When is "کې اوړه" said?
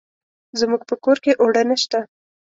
1.23-1.63